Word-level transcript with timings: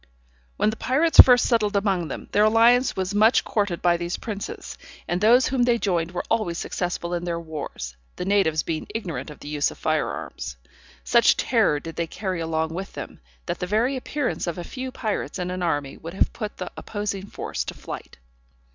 When 0.57 0.71
the 0.71 0.77
pirates 0.77 1.19
first 1.19 1.45
settled 1.47 1.75
among 1.75 2.07
them, 2.07 2.27
their 2.31 2.45
alliance 2.45 2.95
was 2.95 3.13
much 3.13 3.43
courted 3.43 3.83
by 3.83 3.97
these 3.97 4.17
princes, 4.17 4.75
and 5.07 5.21
those 5.21 5.45
whom 5.49 5.61
they 5.61 5.77
joined 5.77 6.09
were 6.11 6.23
always 6.27 6.57
successful 6.57 7.13
in 7.13 7.23
their 7.23 7.39
wars, 7.39 7.95
the 8.15 8.25
natives 8.25 8.63
being 8.63 8.87
ignorant 8.95 9.29
of 9.29 9.41
the 9.41 9.47
use 9.47 9.69
of 9.69 9.77
fire 9.77 10.09
arms. 10.09 10.57
Such 11.03 11.37
terror 11.37 11.79
did 11.79 11.97
they 11.97 12.07
carry 12.07 12.39
along 12.39 12.69
with 12.73 12.93
them, 12.93 13.19
that 13.45 13.59
the 13.59 13.67
very 13.67 13.95
appearance 13.95 14.47
of 14.47 14.57
a 14.57 14.63
few 14.63 14.91
pirates 14.91 15.37
in 15.37 15.51
an 15.51 15.61
army 15.61 15.97
would 15.97 16.15
have 16.15 16.33
put 16.33 16.57
the 16.57 16.71
opposing 16.75 17.27
force 17.27 17.63
to 17.65 17.75
flight. 17.75 18.17